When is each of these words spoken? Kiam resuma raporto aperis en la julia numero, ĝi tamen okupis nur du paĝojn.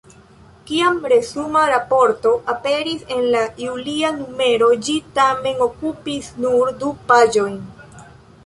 Kiam 0.69 0.95
resuma 1.11 1.61
raporto 1.71 2.31
aperis 2.55 3.05
en 3.17 3.21
la 3.35 3.43
julia 3.65 4.11
numero, 4.23 4.71
ĝi 4.89 4.97
tamen 5.19 5.63
okupis 5.67 6.35
nur 6.47 6.77
du 6.83 6.95
paĝojn. 7.13 7.63